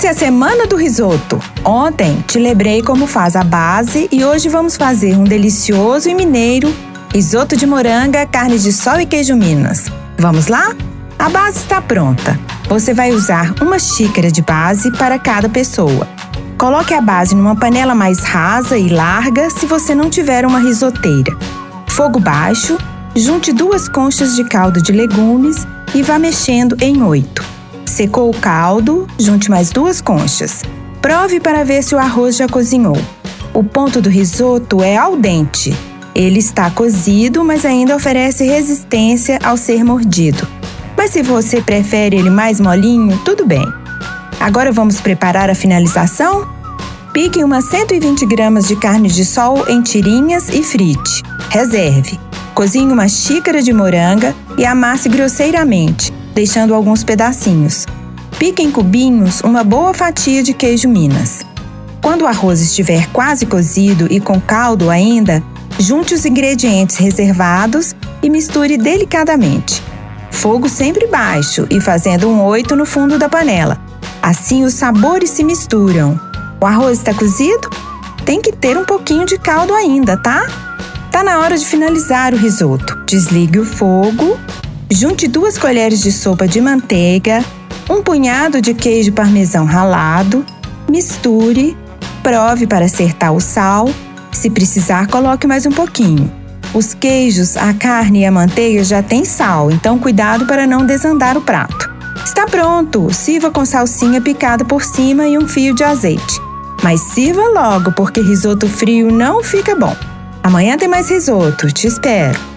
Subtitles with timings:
[0.00, 1.38] Essa é a semana do risoto.
[1.62, 6.74] Ontem te lembrei como faz a base e hoje vamos fazer um delicioso e mineiro
[7.12, 9.92] risoto de moranga, carne de sol e queijo Minas.
[10.16, 10.74] Vamos lá?
[11.18, 12.40] A base está pronta.
[12.66, 16.08] Você vai usar uma xícara de base para cada pessoa.
[16.56, 21.36] Coloque a base numa panela mais rasa e larga se você não tiver uma risoteira.
[21.86, 22.78] Fogo baixo,
[23.14, 27.39] junte duas conchas de caldo de legumes e vá mexendo em oito.
[28.00, 30.62] Secou o caldo, junte mais duas conchas.
[31.02, 32.96] Prove para ver se o arroz já cozinhou.
[33.52, 35.76] O ponto do risoto é al dente.
[36.14, 40.48] Ele está cozido, mas ainda oferece resistência ao ser mordido.
[40.96, 43.66] Mas se você prefere ele mais molinho, tudo bem.
[44.40, 46.48] Agora vamos preparar a finalização?
[47.12, 51.22] Pique umas 120 gramas de carne de sol em tirinhas e frite.
[51.50, 52.18] Reserve.
[52.54, 57.86] Cozinhe uma xícara de moranga e amasse grosseiramente, deixando alguns pedacinhos.
[58.38, 61.40] Pique em cubinhos uma boa fatia de queijo Minas.
[62.02, 65.42] Quando o arroz estiver quase cozido e com caldo ainda,
[65.78, 69.82] junte os ingredientes reservados e misture delicadamente.
[70.30, 73.78] Fogo sempre baixo e fazendo um oito no fundo da panela.
[74.22, 76.18] Assim os sabores se misturam.
[76.60, 77.68] O arroz está cozido?
[78.24, 80.46] Tem que ter um pouquinho de caldo ainda, tá?
[81.10, 82.96] Tá na hora de finalizar o risoto.
[83.04, 84.38] Desligue o fogo,
[84.90, 87.44] junte duas colheres de sopa de manteiga,
[87.88, 90.44] um punhado de queijo parmesão ralado,
[90.90, 91.76] misture,
[92.22, 93.88] prove para acertar o sal.
[94.32, 96.30] Se precisar, coloque mais um pouquinho.
[96.74, 101.36] Os queijos, a carne e a manteiga já têm sal, então cuidado para não desandar
[101.36, 101.90] o prato.
[102.24, 103.12] Está pronto!
[103.12, 106.40] Sirva com salsinha picada por cima e um fio de azeite.
[106.82, 109.96] Mas sirva logo, porque risoto frio não fica bom.
[110.42, 111.72] Amanhã tem mais risoto.
[111.72, 112.49] Te espero.